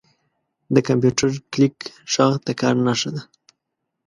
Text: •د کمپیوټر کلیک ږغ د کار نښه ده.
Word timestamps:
•د 0.73 0.77
کمپیوټر 0.87 1.29
کلیک 1.51 1.77
ږغ 2.11 2.31
د 2.45 2.47
کار 2.59 2.75
نښه 2.85 3.09
ده. 3.15 3.21